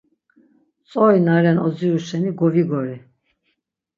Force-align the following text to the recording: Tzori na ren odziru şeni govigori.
Tzori 0.89 1.19
na 1.25 1.35
ren 1.43 1.59
odziru 1.67 1.99
şeni 2.07 2.31
govigori. 2.39 2.95